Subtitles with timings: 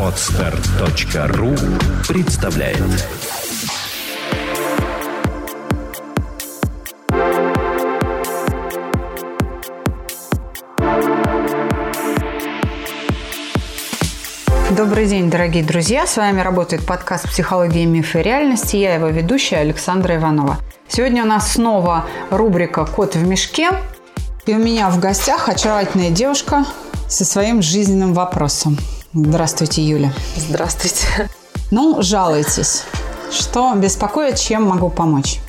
[0.00, 1.54] Отстар.ру
[2.08, 2.78] представляет
[14.70, 16.06] Добрый день, дорогие друзья!
[16.06, 18.76] С вами работает подкаст «Психология, мифы и реальности».
[18.76, 20.56] Я его ведущая Александра Иванова.
[20.88, 23.68] Сегодня у нас снова рубрика «Кот в мешке».
[24.46, 26.64] И у меня в гостях очаровательная девушка
[27.08, 28.78] со своим жизненным вопросом.
[29.12, 30.12] Здравствуйте, Юля.
[30.36, 31.30] Здравствуйте.
[31.70, 32.84] Ну, жалуйтесь.
[33.30, 35.40] Что беспокоит, чем могу помочь?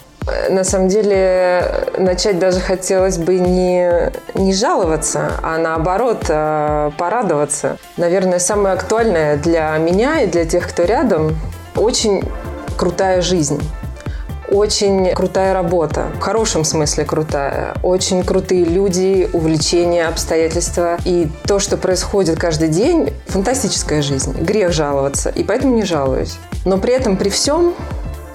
[0.49, 7.77] На самом деле, начать даже хотелось бы не, не жаловаться, а наоборот э, порадоваться.
[7.95, 11.37] Наверное, самое актуальное для меня и для тех, кто рядом,
[11.75, 12.23] очень
[12.77, 13.61] крутая жизнь.
[14.49, 17.75] Очень крутая работа, в хорошем смысле крутая.
[17.83, 20.97] Очень крутые люди, увлечения, обстоятельства.
[21.03, 24.33] И то, что происходит каждый день, фантастическая жизнь.
[24.39, 25.29] Грех жаловаться.
[25.29, 26.37] И поэтому не жалуюсь.
[26.63, 27.73] Но при этом, при всем,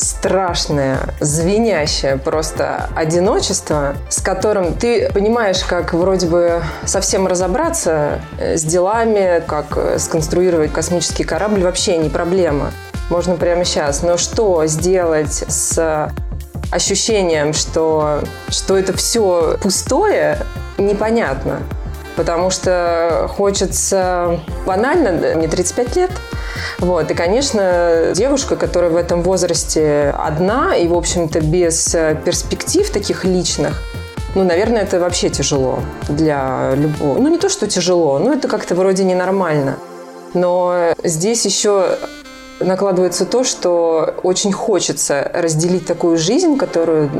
[0.02, 8.64] страшное, звенящее просто одиночество, с которым ты понимаешь, как вроде бы совсем разобраться э, с
[8.64, 12.72] делами, как э, сконструировать космический корабль, вообще не проблема.
[13.12, 14.02] Можно прямо сейчас.
[14.02, 16.10] Но что сделать с
[16.70, 20.38] ощущением, что, что это все пустое,
[20.78, 21.60] непонятно.
[22.16, 26.10] Потому что хочется банально, мне 35 лет,
[26.78, 27.10] вот.
[27.10, 33.82] И, конечно, девушка, которая в этом возрасте одна и, в общем-то, без перспектив таких личных,
[34.34, 37.18] ну, наверное, это вообще тяжело для любого.
[37.18, 39.76] Ну, не то, что тяжело, но это как-то вроде ненормально.
[40.32, 41.98] Но здесь еще
[42.64, 47.10] накладывается то, что очень хочется разделить такую жизнь, которую,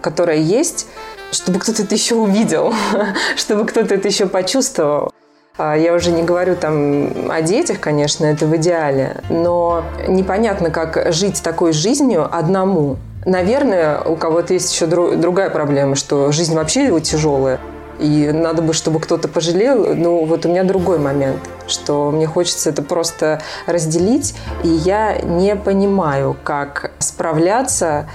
[0.00, 0.86] которая есть,
[1.30, 2.74] чтобы кто-то это еще увидел,
[3.36, 5.12] чтобы кто-то это еще почувствовал.
[5.56, 11.12] А, я уже не говорю там о детях, конечно, это в идеале, но непонятно, как
[11.12, 12.96] жить такой жизнью одному.
[13.26, 17.60] Наверное, у кого-то есть еще другая проблема, что жизнь вообще его тяжелая,
[18.00, 19.94] и надо бы, чтобы кто-то пожалел.
[19.94, 24.34] Но вот у меня другой момент, что мне хочется это просто разделить,
[24.64, 28.08] и я не понимаю, как справляться,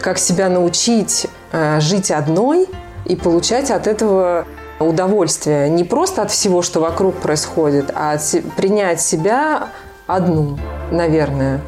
[0.00, 2.68] как себя научить э, жить одной
[3.06, 4.46] и получать от этого
[4.80, 8.16] удовольствие не просто от всего, что вокруг происходит, а
[8.56, 9.68] принять себя
[10.06, 10.58] одну,
[10.90, 11.60] наверное.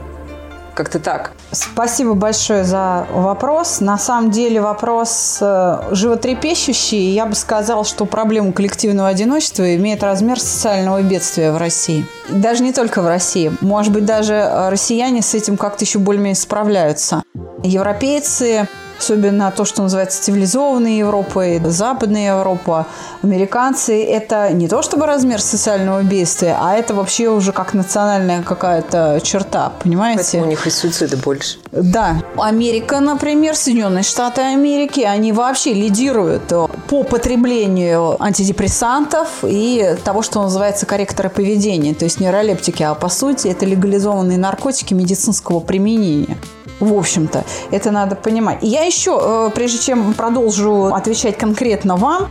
[0.74, 1.32] Как-то так.
[1.56, 3.80] Спасибо большое за вопрос.
[3.80, 7.12] На самом деле вопрос э, животрепещущий.
[7.12, 12.04] Я бы сказал, что проблема коллективного одиночества имеет размер социального бедствия в России.
[12.28, 13.50] Даже не только в России.
[13.62, 17.22] Может быть, даже россияне с этим как-то еще более-менее справляются.
[17.62, 18.68] Европейцы
[18.98, 22.86] особенно то, что называется цивилизованной Европой, Западная Европа,
[23.22, 29.20] американцы, это не то чтобы размер социального бедствия, а это вообще уже как национальная какая-то
[29.22, 30.22] черта, понимаете?
[30.22, 31.58] Поэтому у них и суициды больше.
[31.72, 32.22] Да.
[32.36, 36.52] Америка, например, Соединенные Штаты Америки, они вообще лидируют
[36.88, 43.48] по потреблению антидепрессантов и того, что называется корректоры поведения, то есть нейролептики, а по сути
[43.48, 46.36] это легализованные наркотики медицинского применения.
[46.80, 48.62] В общем-то, это надо понимать.
[48.62, 52.28] И я еще, э, прежде чем продолжу отвечать конкретно вам,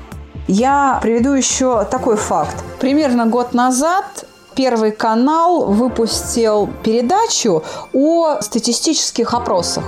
[0.48, 2.56] я приведу еще такой факт.
[2.80, 7.62] Примерно год назад Первый канал выпустил передачу
[7.94, 9.84] о статистических опросах.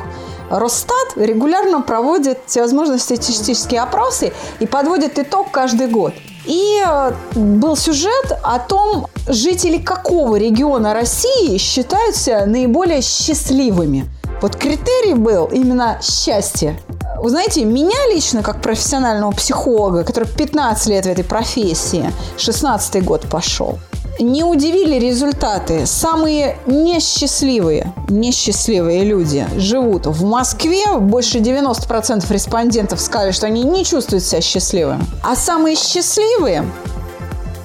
[0.49, 6.13] Росстат регулярно проводит всевозможные статистические опросы и подводит итог каждый год.
[6.45, 14.09] И э, был сюжет о том, жители какого региона России считаются наиболее счастливыми.
[14.41, 16.79] Вот критерий был именно счастье.
[17.21, 23.27] Вы знаете, меня лично, как профессионального психолога, который 15 лет в этой профессии, 16 год
[23.27, 23.79] пошел,
[24.19, 25.87] не удивили результаты.
[25.87, 30.85] Самые несчастливые, несчастливые люди живут в Москве.
[30.99, 35.03] Больше 90% респондентов сказали, что они не чувствуют себя счастливыми.
[35.23, 36.63] А самые счастливые,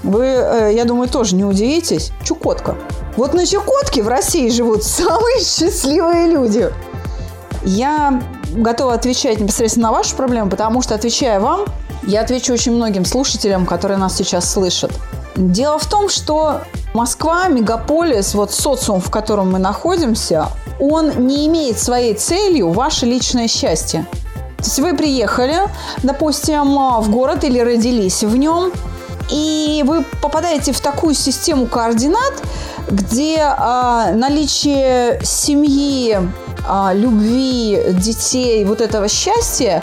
[0.03, 2.76] вы, э, я думаю, тоже не удивитесь, Чукотка.
[3.17, 6.73] Вот на Чукотке в России живут самые счастливые люди.
[7.64, 8.23] Я
[8.55, 11.64] готова отвечать непосредственно на вашу проблему, потому что, отвечая вам,
[12.05, 14.93] я отвечу очень многим слушателям, которые нас сейчас слышат.
[15.37, 16.61] Дело в том, что
[16.94, 20.49] Москва, мегаполис, вот социум, в котором мы находимся,
[20.81, 24.06] он не имеет своей целью ваше личное счастье.
[24.58, 25.56] То есть вы приехали,
[26.03, 28.73] допустим, в город или родились в нем,
[29.31, 32.35] и вы попадаете в такую систему координат,
[32.90, 36.19] где а, наличие семьи,
[36.67, 39.82] а, любви, детей, вот этого счастья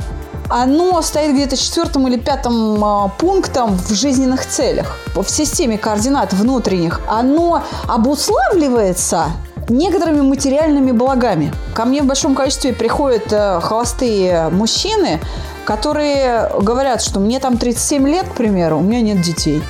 [0.50, 4.98] оно стоит где-то четвертым или пятым а, пунктом в жизненных целях.
[5.16, 9.26] В системе координат внутренних оно обуславливается
[9.70, 11.54] некоторыми материальными благами.
[11.76, 15.20] Ко мне в большом количестве приходят э, холостые мужчины,
[15.64, 19.62] которые говорят, что мне там 37 лет, к примеру, у меня нет детей.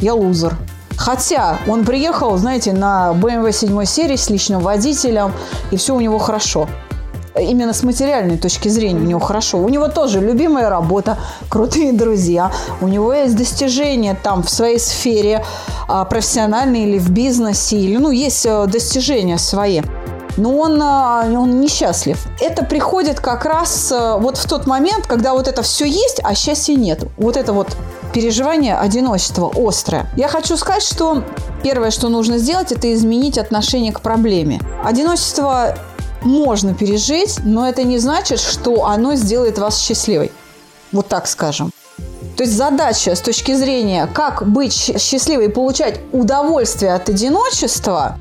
[0.00, 0.56] Я лузер.
[0.98, 5.32] Хотя он приехал, знаете, на BMW 7 серии с личным водителем,
[5.70, 6.68] и все у него хорошо
[7.40, 9.58] именно с материальной точки зрения у него хорошо.
[9.58, 11.18] У него тоже любимая работа,
[11.48, 12.50] крутые друзья,
[12.80, 15.44] у него есть достижения там в своей сфере
[15.86, 19.82] а, профессиональной или в бизнесе, или, ну, есть э, достижения свои
[20.36, 22.16] но он, а, он несчастлив.
[22.40, 26.34] Это приходит как раз э, вот в тот момент, когда вот это все есть, а
[26.36, 27.02] счастья нет.
[27.16, 27.76] Вот это вот
[28.12, 30.06] переживание одиночества острое.
[30.16, 31.24] Я хочу сказать, что
[31.62, 34.60] первое, что нужно сделать, это изменить отношение к проблеме.
[34.84, 35.76] Одиночество
[36.22, 40.32] можно пережить, но это не значит, что оно сделает вас счастливой.
[40.92, 41.70] Вот так скажем.
[42.36, 48.18] То есть задача с точки зрения, как быть счастливой и получать удовольствие от одиночества,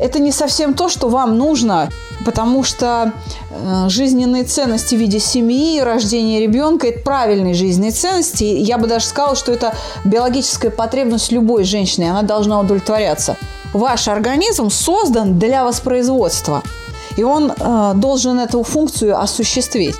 [0.00, 1.90] это не совсем то, что вам нужно,
[2.24, 3.12] потому что
[3.50, 8.44] э, жизненные ценности в виде семьи, рождения ребенка– это правильные жизненные ценности.
[8.44, 9.74] Я бы даже сказала, что это
[10.04, 13.36] биологическая потребность любой женщины, она должна удовлетворяться.
[13.72, 16.62] Ваш организм создан для воспроизводства–
[17.16, 19.96] и он э, должен эту функцию осуществить.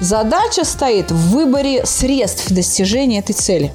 [0.00, 3.72] Задача стоит в выборе средств достижения этой цели.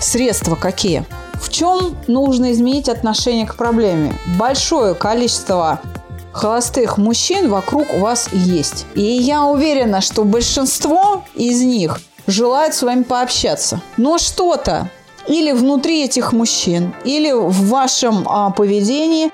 [0.00, 1.04] Средства какие?
[1.40, 4.14] В чем нужно изменить отношение к проблеме?
[4.38, 5.80] Большое количество
[6.32, 8.86] холостых мужчин вокруг вас есть.
[8.94, 13.80] И я уверена, что большинство из них желает с вами пообщаться.
[13.96, 14.88] Но что-то
[15.26, 19.30] или внутри этих мужчин, или в вашем а, поведении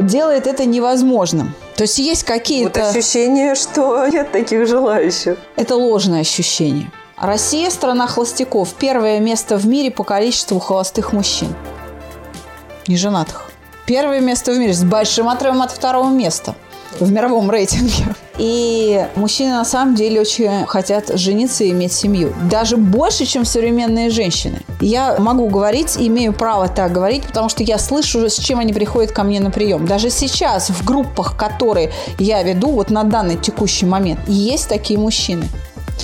[0.00, 1.54] делает это невозможным.
[1.76, 2.80] То есть есть какие-то...
[2.80, 5.38] Вот ощущение, что нет таких желающих.
[5.56, 6.90] Это ложное ощущение.
[7.20, 8.74] Россия– страна холостяков.
[8.74, 11.52] Первое место в мире по количеству холостых мужчин.
[12.86, 13.50] Неженатых.
[13.86, 16.54] Первое место в мире с большим отрывом от второго места
[17.00, 18.14] в мировом рейтинге.
[18.38, 22.32] И мужчины на самом деле очень хотят жениться и иметь семью.
[22.48, 24.60] Даже больше, чем современные женщины.
[24.80, 29.10] Я могу говорить, имею право так говорить, потому что я слышу, с чем они приходят
[29.10, 29.86] ко мне на прием.
[29.86, 31.90] Даже сейчас в группах, которые
[32.20, 35.48] я веду, вот на данный текущий момент, есть такие мужчины.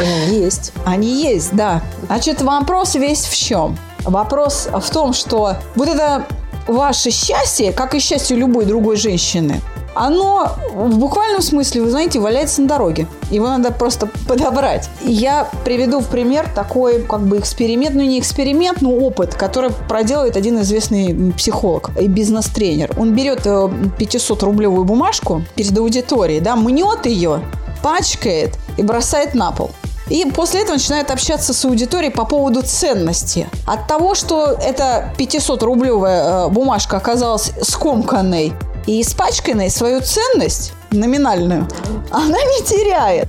[0.01, 0.73] Они есть.
[0.85, 1.83] Они есть, да.
[2.07, 3.77] Значит, вопрос весь в чем?
[4.05, 6.27] Вопрос в том, что вот это
[6.67, 9.61] ваше счастье, как и счастье любой другой женщины,
[9.95, 13.07] оно в буквальном смысле, вы знаете, валяется на дороге.
[13.31, 14.89] Его надо просто подобрать.
[15.03, 20.37] Я приведу в пример такой как бы эксперимент, ну не эксперимент, но опыт, который проделывает
[20.37, 22.93] один известный психолог и бизнес-тренер.
[22.99, 27.41] Он берет 500-рублевую э, бумажку перед аудиторией, да, мнет ее,
[27.83, 29.71] пачкает и бросает на пол.
[30.09, 33.49] И после этого начинает общаться с аудиторией по поводу ценности.
[33.67, 38.53] От того, что эта 500-рублевая э, бумажка оказалась скомканной
[38.87, 41.67] и испачканной свою ценность номинальную
[42.11, 43.29] она не теряет.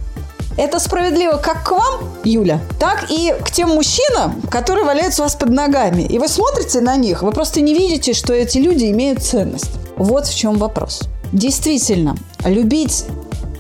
[0.57, 5.36] Это справедливо как к вам, Юля, так и к тем мужчинам, которые валяются у вас
[5.36, 6.04] под ногами.
[6.04, 9.71] И вы смотрите на них, вы просто не видите, что эти люди имеют ценность.
[9.98, 11.01] Вот в чем вопрос.
[11.33, 13.04] Действительно, любить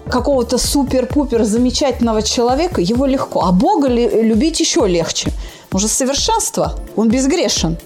[0.09, 3.41] какого-то супер-пупер замечательного человека, его легко.
[3.43, 5.31] А Бога любить еще легче.
[5.71, 7.77] Он же совершенство, он безгрешен.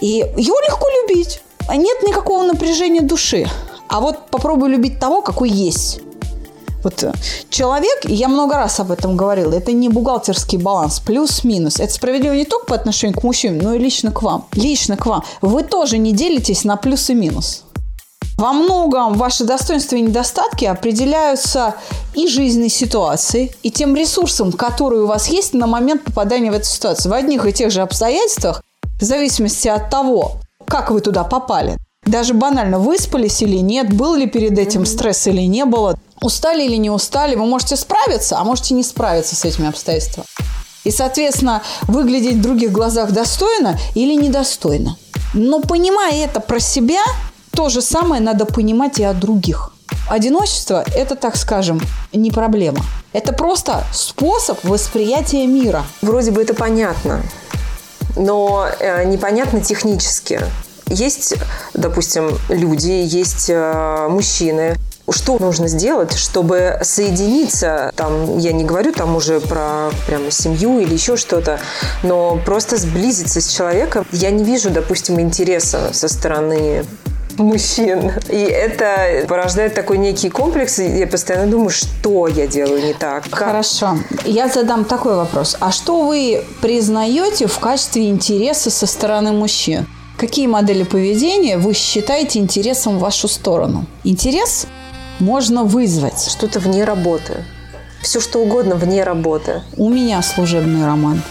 [0.00, 1.40] И его легко любить.
[1.68, 3.46] А нет никакого напряжения души.
[3.88, 6.00] А вот попробуй любить того, какой есть.
[6.82, 7.12] Вот э,
[7.50, 11.80] человек, и я много раз об этом говорила, это не бухгалтерский баланс, плюс-минус.
[11.80, 14.46] Это справедливо не только по отношению к мужчинам, но и лично к вам.
[14.52, 15.24] Лично к вам.
[15.42, 17.64] Вы тоже не делитесь на плюс и минус.
[18.38, 21.74] Во многом ваши достоинства и недостатки определяются
[22.14, 26.66] и жизненной ситуацией, и тем ресурсом, который у вас есть на момент попадания в эту
[26.66, 27.10] ситуацию.
[27.10, 28.62] В одних и тех же обстоятельствах,
[29.00, 30.36] в зависимости от того,
[30.68, 31.78] как вы туда попали.
[32.06, 36.76] Даже банально, выспались или нет, был ли перед этим стресс или не было, устали или
[36.76, 40.26] не устали, вы можете справиться, а можете не справиться с этими обстоятельствами.
[40.84, 44.96] И, соответственно, выглядеть в других глазах достойно или недостойно.
[45.34, 47.02] Но понимая это про себя,
[47.52, 49.72] то же самое надо понимать и о других.
[50.08, 51.80] Одиночество– это, так скажем,
[52.12, 52.80] не проблема.
[53.12, 55.84] Это просто способ восприятия мира.
[56.02, 57.22] Вроде бы это понятно
[58.18, 60.40] но э, непонятно технически.
[60.86, 61.34] Есть,
[61.74, 64.76] допустим, люди, есть э, мужчины,
[65.10, 70.92] что нужно сделать, чтобы соединиться, там, я не говорю там уже про прямо семью или
[70.92, 71.60] еще что-то,
[72.02, 74.06] но просто сблизиться с человеком.
[74.12, 76.84] Я не вижу, допустим, интереса со стороны
[77.38, 78.12] мужчин.
[78.28, 80.78] И это порождает такой некий комплекс.
[80.78, 83.24] И я постоянно думаю, что я делаю не так.
[83.30, 83.48] Как?
[83.48, 83.98] Хорошо.
[84.24, 85.56] Я задам такой вопрос.
[85.60, 89.86] А что вы признаете в качестве интереса со стороны мужчин?
[90.16, 93.86] Какие модели поведения вы считаете интересом в вашу сторону?
[94.02, 94.66] Интерес
[95.20, 96.28] можно вызвать.
[96.28, 97.44] Что-то вне работы.
[98.02, 99.62] Все что угодно вне работы.
[99.76, 101.22] У меня служебный роман.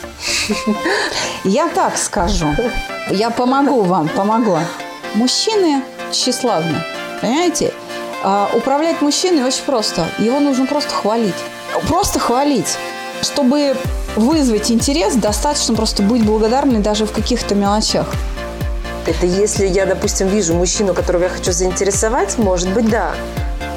[1.43, 2.47] Я так скажу.
[3.09, 4.61] Я помогу вам, помогла.
[5.15, 6.83] Мужчины тщеславны.
[7.21, 7.73] Понимаете?
[8.23, 10.07] А управлять мужчиной очень просто.
[10.17, 11.35] Его нужно просто хвалить.
[11.87, 12.77] Просто хвалить.
[13.21, 13.75] Чтобы
[14.15, 18.07] вызвать интерес, достаточно просто быть благодарной даже в каких-то мелочах.
[19.05, 23.11] Это если я, допустим, вижу мужчину, которого я хочу заинтересовать, может быть, да.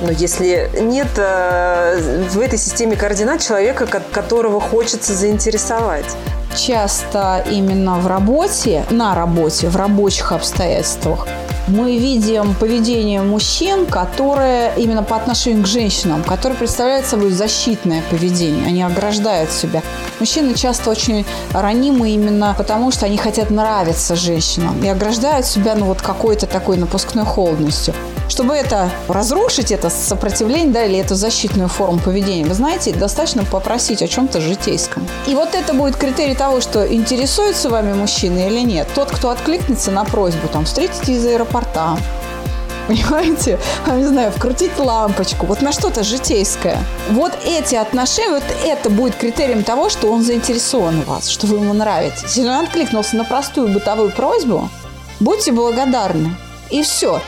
[0.00, 6.16] Но если нет э, в этой системе координат человека, которого хочется заинтересовать.
[6.56, 11.28] Часто именно в работе, на работе, в рабочих обстоятельствах
[11.70, 18.66] мы видим поведение мужчин, которое именно по отношению к женщинам, которое представляет собой защитное поведение.
[18.66, 19.82] Они ограждают себя.
[20.18, 25.86] Мужчины часто очень ранимы именно потому, что они хотят нравиться женщинам и ограждают себя ну,
[25.86, 27.94] вот какой-то такой напускной холодностью.
[28.28, 34.02] Чтобы это разрушить, это сопротивление, да, или эту защитную форму поведения, вы знаете, достаточно попросить
[34.02, 35.06] о чем-то житейском.
[35.26, 38.86] И вот это будет критерий того, что интересуется вами мужчина или нет.
[38.94, 41.59] Тот, кто откликнется на просьбу, там, встретите из аэропорта,
[42.90, 43.58] понимаете?
[43.86, 46.78] Я не знаю, вкрутить лампочку, вот на что-то житейское.
[47.10, 51.58] Вот эти отношения, вот это будет критерием того, что он заинтересован в вас, что вы
[51.58, 52.36] ему нравитесь.
[52.36, 54.68] Если он откликнулся на простую бытовую просьбу,
[55.20, 56.34] будьте благодарны.
[56.70, 57.20] И все.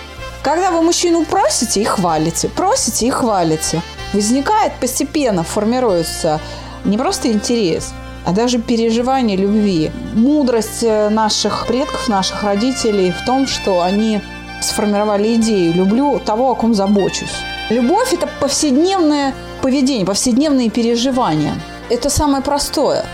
[0.42, 3.80] Когда вы мужчину просите и хвалите, просите и хвалите,
[4.12, 6.40] возникает постепенно, формируется
[6.84, 7.92] не просто интерес,
[8.24, 9.90] а даже переживание любви.
[10.14, 14.20] Мудрость э, наших предков, наших родителей в том, что они
[14.60, 17.34] сформировали идею «люблю того, о ком забочусь».
[17.70, 21.54] Любовь– это повседневное поведение, повседневные переживания.
[21.90, 23.04] Это самое простое,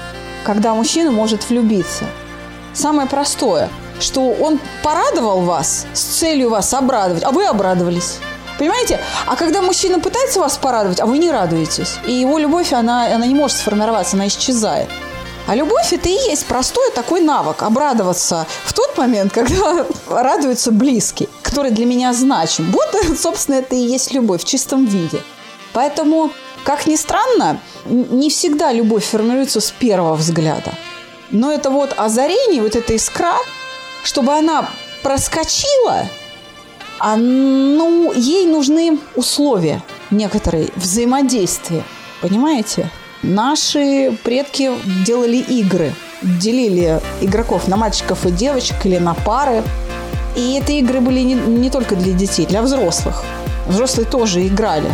[0.44, 2.04] когда мужчина может влюбиться.
[2.74, 3.68] Самое простое–
[4.00, 8.18] что он порадовал вас с целью вас обрадовать, а вы обрадовались.
[8.58, 9.00] Понимаете?
[9.26, 13.26] А когда мужчина пытается вас порадовать, а вы не радуетесь, и его любовь, она, она
[13.26, 14.88] не может сформироваться, она исчезает.
[15.46, 21.28] А любовь– это и есть простой такой навык– обрадоваться в тот момент, когда радуется близкий,
[21.42, 22.70] который для меня значим.
[22.70, 25.22] Вот, собственно, это и есть любовь в чистом виде.
[25.72, 26.30] Поэтому,
[26.64, 30.72] как ни странно, не всегда любовь формируется с первого взгляда.
[31.30, 33.36] Но это вот озарение, вот эта искра–
[34.08, 34.68] чтобы она
[35.02, 36.08] проскочила,
[36.98, 41.84] а, ну, ей нужны условия некоторые, взаимодействия.
[42.20, 42.90] Понимаете?
[43.22, 44.70] Наши предки
[45.04, 49.62] делали игры, делили игроков на мальчиков и девочек или на пары.
[50.36, 53.24] И эти игры были не, не только для детей, для взрослых.
[53.66, 54.90] Взрослые тоже играли.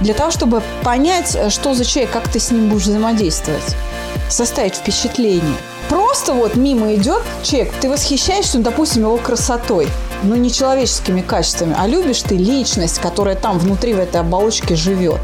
[0.00, 3.76] Для того, чтобы понять, что за человек, как ты с ним будешь взаимодействовать.
[4.30, 5.56] Составить впечатление.
[5.88, 9.88] Просто вот мимо идет человек, ты восхищаешься, ну, допустим, его красотой,
[10.22, 15.20] но не человеческими качествами, а любишь ты личность, которая там внутри в этой оболочке живет.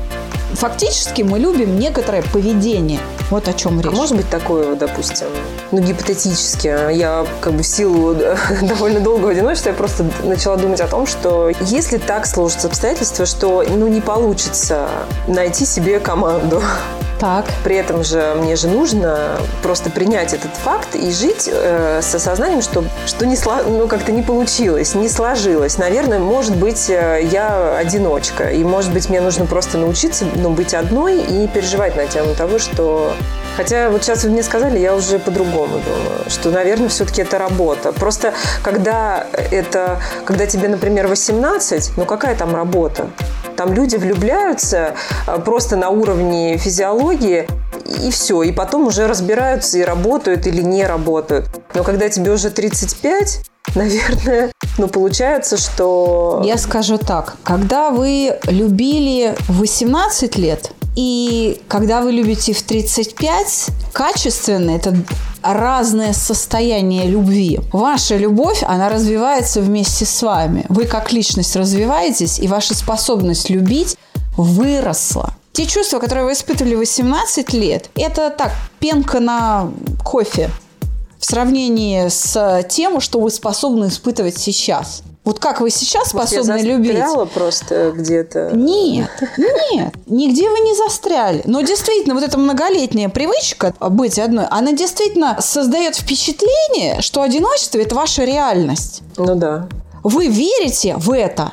[0.54, 3.00] Фактически мы любим некоторое поведение.
[3.30, 3.92] Вот о чем а речь.
[3.92, 5.26] А может быть такое, допустим,
[5.72, 6.92] ну, гипотетически.
[6.92, 8.14] Я как бы в силу
[8.62, 13.64] довольно долгого одиночества я просто начала думать о том, что если так сложатся обстоятельства, что
[13.68, 14.88] ну, не получится
[15.26, 16.62] найти себе команду,
[17.18, 17.46] так.
[17.62, 22.62] При этом же мне же нужно просто принять этот факт и жить э, с осознанием,
[22.62, 25.78] что, что не сло, ну, как-то не получилось, не сложилось.
[25.78, 28.50] Наверное, может быть, э, я одиночка.
[28.50, 32.58] И, может быть, мне нужно просто научиться ну, быть одной и переживать на тему того,
[32.58, 33.12] что
[33.56, 37.92] Хотя вот сейчас вы мне сказали, я уже по-другому думаю, что, наверное, все-таки это работа.
[37.92, 43.10] Просто когда это, когда тебе, например, 18, ну какая там работа?
[43.56, 44.94] Там люди влюбляются
[45.26, 47.46] а, просто на уровне физиологии,
[48.02, 48.42] и все.
[48.42, 51.46] И потом уже разбираются и работают или не работают.
[51.74, 53.44] Но когда тебе уже 35,
[53.74, 56.42] наверное, ну, получается, что...
[56.44, 57.36] Я скажу так.
[57.42, 64.96] Когда вы любили 18 лет, и когда вы любите в 35, качественно это
[65.42, 67.60] разное состояние любви.
[67.72, 70.64] Ваша любовь, она развивается вместе с вами.
[70.68, 73.96] Вы как личность развиваетесь, и ваша способность любить
[74.36, 75.34] выросла.
[75.52, 79.70] Те чувства, которые вы испытывали в 18 лет, это так, пенка на
[80.04, 80.50] кофе
[81.18, 85.02] в сравнении с тем, что вы способны испытывать сейчас.
[85.24, 87.32] Вот как вы сейчас способны Может, я любить?
[87.32, 88.50] просто где-то.
[88.52, 89.08] Нет,
[89.72, 91.42] нет, нигде вы не застряли.
[91.46, 97.94] Но действительно, вот эта многолетняя привычка быть одной, она действительно создает впечатление, что одиночество– это
[97.94, 99.02] ваша реальность.
[99.16, 99.68] Ну да.
[100.02, 101.52] Вы верите в это?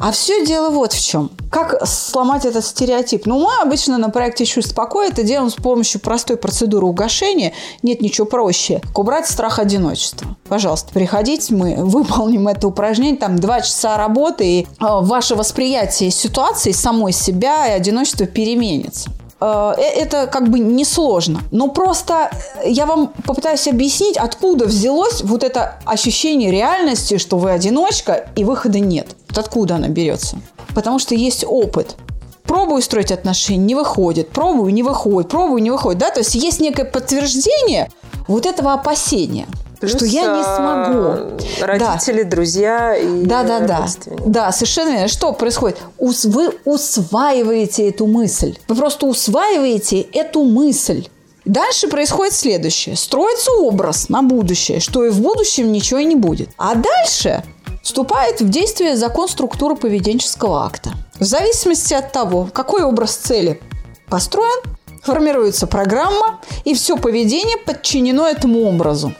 [0.00, 1.30] А все дело вот в чем.
[1.50, 3.26] Как сломать этот стереотип?
[3.26, 7.52] Ну, мы обычно на проекте «Чувств покоя» это делаем с помощью простой процедуры угошения.
[7.82, 8.80] Нет ничего проще.
[8.94, 10.36] Убрать страх одиночества.
[10.48, 13.18] Пожалуйста, приходите, мы выполним это упражнение.
[13.18, 19.10] Там два часа работы, и э, ваше восприятие ситуации, самой себя и одиночества переменится.
[19.40, 21.40] Э, э, это как бы несложно.
[21.50, 22.30] Но просто
[22.64, 28.78] я вам попытаюсь объяснить, откуда взялось вот это ощущение реальности, что вы одиночка и выхода
[28.78, 29.08] нет.
[29.28, 30.38] Вот откуда она берется.
[30.74, 31.96] Потому что есть опыт.
[32.44, 34.30] Пробую строить отношения, не выходит.
[34.30, 35.30] Пробую, не выходит.
[35.30, 36.00] Пробую, не выходит.
[36.00, 36.10] Да?
[36.10, 37.90] То есть есть некое подтверждение
[38.26, 39.46] вот этого опасения–
[39.80, 41.38] Плюс, что я не смогу.
[41.62, 42.30] А, родители, да.
[42.30, 43.86] друзья и да, да, да.
[44.26, 45.08] Да, совершенно верно.
[45.08, 45.78] Что происходит?
[45.98, 48.58] Вы усваиваете эту мысль.
[48.68, 51.08] Вы просто усваиваете эту мысль.
[51.46, 52.94] Дальше происходит следующее.
[52.96, 56.50] Строится образ на будущее, что и в будущем ничего не будет.
[56.58, 57.42] А дальше
[57.82, 60.92] вступает в действие закон структуры поведенческого акта.
[61.18, 63.60] В зависимости от того, какой образ цели
[64.08, 64.62] построен,
[65.02, 69.14] формируется программа, и все поведение подчинено этому образу.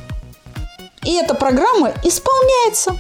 [1.04, 2.96] И эта программа исполняется.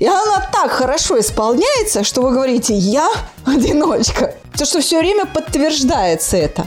[0.00, 3.08] И она так хорошо исполняется, что вы говорите «я
[3.46, 4.34] одиночка».
[4.58, 6.66] То, что все время подтверждается это.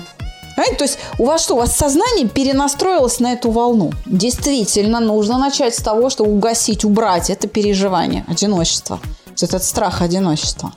[0.55, 0.77] Понимаете?
[0.77, 3.91] То есть у вас что, у вас сознание перенастроилось на эту волну.
[4.05, 8.99] Действительно, нужно начать с того, что угасить, убрать это переживание одиночества.
[9.39, 10.73] Этот страх одиночества.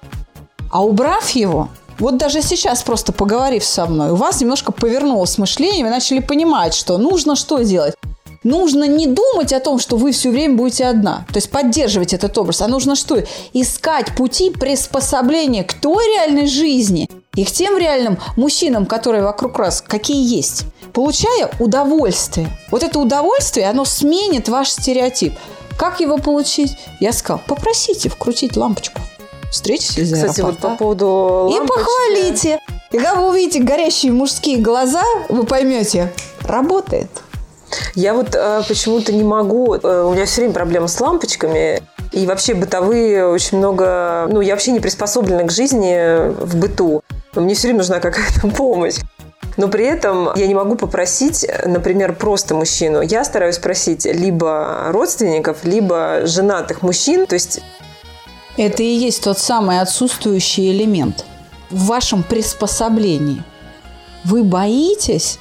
[0.70, 5.84] А убрав его, вот даже сейчас просто поговорив со мной, у вас немножко повернулось мышление,
[5.84, 7.94] вы начали понимать, что нужно что делать?
[8.42, 12.36] Нужно не думать о том, что вы все время будете одна, то есть поддерживать этот
[12.38, 13.22] образ, а нужно что?
[13.52, 19.82] Искать пути приспособления к той реальной жизни и к тем реальным мужчинам, которые вокруг вас,
[19.86, 22.48] какие есть, получая удовольствие.
[22.70, 25.34] Вот это удовольствие, оно сменит ваш стереотип.
[25.78, 26.76] Как его получить?
[27.00, 29.00] Я сказал, попросите вкрутить лампочку.
[29.50, 31.64] Встретитесь за Кстати, вот по поводу лампочки...
[31.64, 32.60] И похвалите.
[32.90, 37.08] И когда вы увидите горящие мужские глаза, вы поймете, работает.
[37.94, 41.82] Я вот э, почему-то не могу, э, у меня все время проблемы с лампочками.
[42.12, 44.26] И вообще бытовые очень много...
[44.30, 47.02] Ну, я вообще не приспособлена к жизни в быту.
[47.34, 48.96] Мне все время нужна какая-то помощь.
[49.56, 53.02] Но при этом я не могу попросить, например, просто мужчину.
[53.02, 57.26] Я стараюсь просить либо родственников, либо женатых мужчин.
[57.26, 57.60] То есть...
[58.56, 61.24] Это и есть тот самый отсутствующий элемент
[61.70, 63.42] в вашем приспособлении.
[64.24, 65.38] Вы боитесь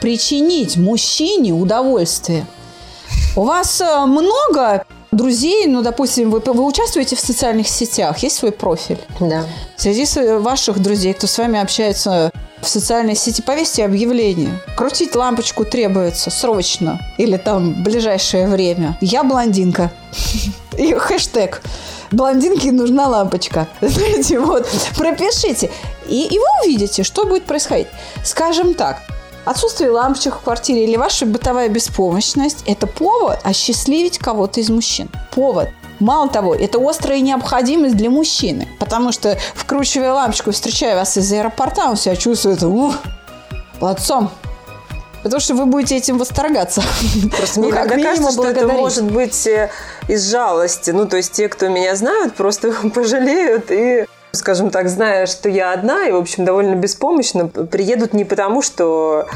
[0.00, 2.46] причинить мужчине удовольствие.
[3.36, 8.52] У вас э, много друзей, ну, допустим, вы, вы участвуете в социальных сетях, есть свой
[8.52, 8.98] профиль?
[9.20, 9.46] Да.
[9.76, 10.04] Среди
[10.38, 12.30] ваших друзей, кто с вами общается
[12.60, 14.60] в социальной сети, повесьте объявление.
[14.76, 18.98] Крутить лампочку требуется срочно или там в ближайшее время.
[19.00, 19.90] Я блондинка.
[20.76, 21.62] И хэштег.
[22.10, 23.68] Блондинке нужна лампочка.
[23.80, 25.70] Знаете, вот, пропишите.
[26.08, 27.88] И, и вы увидите, что будет происходить.
[28.24, 29.02] Скажем так,
[29.48, 35.08] Отсутствие лампочек в квартире или ваша бытовая беспомощность– это повод осчастливить кого-то из мужчин.
[35.30, 35.70] Повод.
[36.00, 41.88] Мало того, это острая необходимость для мужчины, потому что, вкручивая лампочку, встречая вас из аэропорта,
[41.88, 42.94] он себя чувствует ух,
[43.80, 44.30] молодцом,
[45.22, 46.82] Потому что вы будете этим восторгаться.
[47.34, 49.70] Просто мне ну, кажется, что это может быть э,
[50.08, 50.90] из жалости.
[50.90, 55.72] Ну, то есть те, кто меня знают, просто пожалеют и скажем так, зная, что я
[55.72, 59.26] одна и, в общем, довольно беспомощна, приедут не потому, что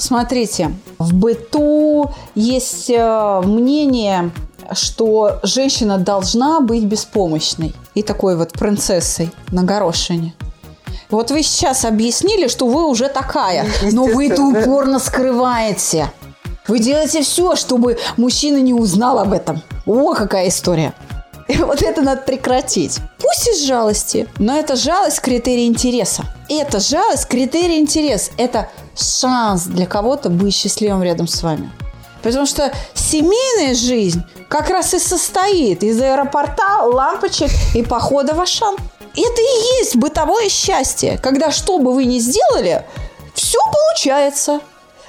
[0.00, 4.30] Смотрите, в быту есть э, мнение,
[4.72, 10.34] что женщина должна быть беспомощной и такой вот принцессой на горошине.
[11.10, 16.10] Вот вы сейчас объяснили, что вы уже такая, но вы это упорно скрываете.
[16.66, 19.60] Вы делаете все, чтобы мужчина не узнал об этом.
[19.84, 20.94] О, какая история.
[21.50, 22.98] И вот это надо прекратить.
[23.18, 26.22] Пусть из жалости, но это жалость критерий интереса.
[26.48, 28.30] И это жалость критерий интерес.
[28.36, 31.70] Это шанс для кого-то быть счастливым рядом с вами.
[32.22, 38.76] Потому что семейная жизнь как раз и состоит из аэропорта, лампочек и похода в Ашан.
[39.12, 42.84] Это и есть бытовое счастье, когда что бы вы ни сделали,
[43.34, 44.60] все получается.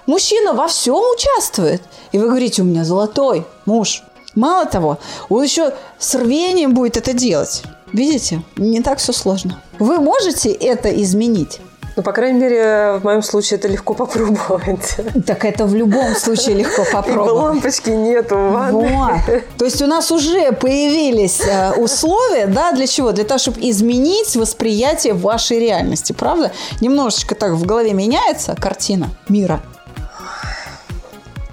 [0.07, 1.83] Мужчина во всем участвует.
[2.11, 4.03] И вы говорите, у меня золотой муж.
[4.35, 4.97] Мало того,
[5.29, 7.63] он еще с рвением будет это делать.
[7.91, 9.61] Видите, не так все сложно.
[9.79, 11.59] Вы можете это изменить.
[11.97, 14.95] Ну, по крайней мере, в моем случае это легко попробовать.
[15.27, 17.29] Так это в любом случае легко попробовать.
[17.29, 18.89] И лампочки нету в ванной.
[18.89, 19.43] Вот.
[19.57, 23.11] То есть у нас уже появились э, условия, да, для чего?
[23.11, 26.51] Для того, чтобы изменить восприятие вашей реальности, правда?
[26.79, 29.61] Немножечко так в голове меняется картина мира.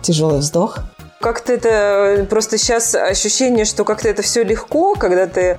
[0.02, 0.78] Тяжелый вздох.
[1.20, 5.59] Как-то это просто сейчас ощущение, что как-то это все легко, когда ты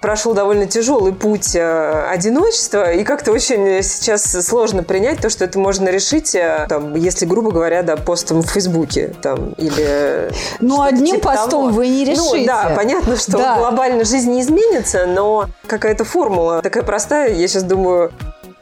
[0.00, 5.58] прошел довольно тяжелый путь э, одиночества, и как-то очень сейчас сложно принять то, что это
[5.58, 11.16] можно решить, э, там, если, грубо говоря, да, постом в Фейсбуке там, или Ну, одним
[11.16, 11.68] типа постом того.
[11.68, 12.38] вы не решите.
[12.40, 13.58] Ну, да, понятно, что Да.
[13.58, 18.10] глобально жизнь не изменится, но какая-то формула такая простая, я сейчас думаю,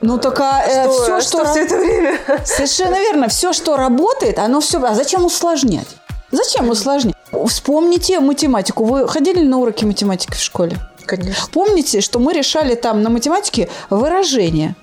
[0.00, 1.44] Ну, только что, все, что, что...
[1.52, 2.18] все это время...
[2.44, 3.28] Совершенно верно.
[3.28, 4.82] Все, что работает, оно все...
[4.84, 5.86] А зачем усложнять?
[6.30, 7.14] Зачем усложнять?
[7.46, 8.84] Вспомните математику.
[8.84, 10.78] Вы ходили на уроки математики в школе?
[11.04, 11.46] Конечно.
[11.52, 14.76] Помните, что мы решали там на математике выражение?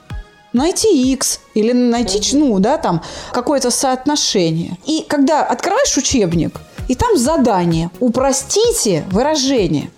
[0.53, 3.03] Найти x или найти, ну, да, там,
[3.34, 4.77] какое-то соотношение.
[4.86, 9.91] И когда открываешь учебник, и там задание «Упростите выражение».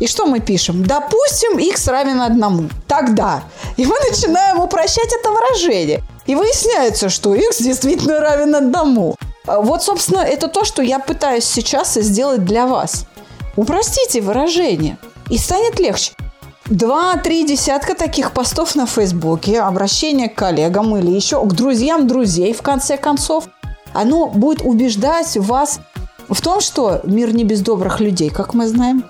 [0.00, 0.84] И что мы пишем?
[0.84, 2.68] Допустим, x равен одному.
[2.86, 3.44] Тогда.
[3.78, 6.02] И мы начинаем упрощать это выражение.
[6.26, 9.16] И выясняется, что x действительно равен одному.
[9.46, 13.06] А Вот, собственно, это то, что я пытаюсь сейчас сделать для вас.
[13.56, 14.98] Упростите выражение,
[15.30, 16.12] и станет легче.
[16.66, 22.62] Два-три десятка таких постов на Фейсбуке, обращение к коллегам или еще к друзьям друзей, в
[22.62, 23.48] конце концов,
[23.94, 25.78] оно будет убеждать вас
[26.28, 29.04] в том, что мир не без добрых людей, как мы знаем.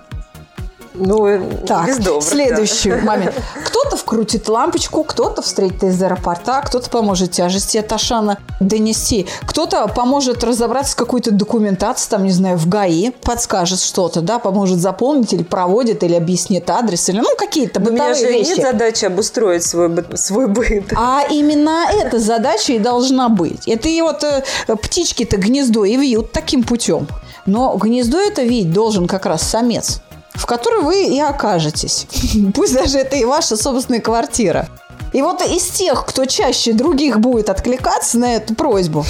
[0.98, 2.30] Ну, Так, без добрых, да.
[2.30, 3.34] следующий момент.
[3.64, 10.42] Кто-то вкрутит лампочку, кто-то встретит из аэропорта, кто-то поможет тяжести от Ашана донести, кто-то поможет
[10.44, 15.42] разобраться с какой-то документацией, там, не знаю, в ГАИ, подскажет что-то, да, поможет заполнить или
[15.42, 18.58] проводит, или объяснит адрес, или, ну, какие-то Но у меня бытовые же вещи.
[18.58, 20.92] нет задачи обустроить свой, свой быт.
[20.96, 23.66] А именно эта задача и должна быть.
[23.68, 24.42] Это и вот э,
[24.76, 27.06] птички-то гнездо и вьют таким путем.
[27.44, 30.00] Но гнездо это видеть должен как раз самец,
[30.36, 32.06] в которой вы и окажетесь.
[32.54, 34.68] Пусть даже это и ваша собственная квартира.
[35.12, 39.04] И вот из тех, кто чаще других будет откликаться на эту просьбу,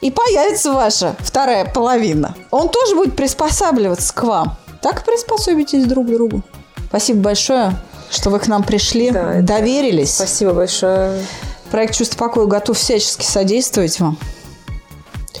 [0.00, 2.34] и появится ваша вторая половина.
[2.50, 4.58] Он тоже будет приспосабливаться к вам.
[4.82, 6.42] Так приспособитесь друг к другу.
[6.88, 7.74] Спасибо большое,
[8.10, 10.14] что вы к нам пришли, Да, это- доверились.
[10.14, 11.24] Спасибо большое.
[11.70, 14.18] Проект «Чувство покоя» готов всячески содействовать вам.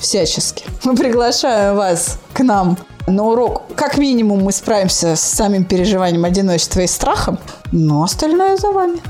[0.00, 0.64] Всячески.
[0.82, 3.62] Мы приглашаем вас к нам на урок.
[3.74, 7.38] Как минимум мы справимся с самим переживанием одиночества и страхом,
[7.72, 9.00] но остальное за вами.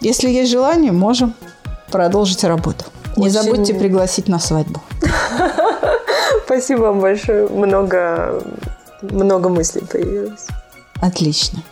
[0.00, 1.34] Если есть желание, можем
[1.90, 2.84] продолжить работу.
[3.16, 4.80] Не Очень- забудьте пригласить на свадьбу.
[6.46, 7.46] Спасибо вам большое.
[7.48, 8.42] Много,
[9.02, 10.46] много мыслей появилось.
[11.00, 11.62] Отлично.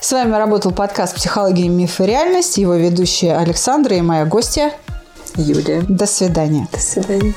[0.00, 2.58] С вами работал подкаст «Психология, миф и реальность».
[2.58, 4.72] Его ведущая Александра и моя гостья.
[5.36, 5.82] Юлия.
[5.88, 6.66] До свидания.
[6.72, 7.34] До свидания.